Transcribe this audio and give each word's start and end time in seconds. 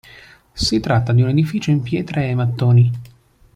Si 0.53 0.79
tratta 0.79 1.13
di 1.13 1.21
un 1.21 1.29
edificio 1.29 1.69
in 1.69 1.83
pietra 1.83 2.23
e 2.23 2.33
mattoni. 2.33 2.91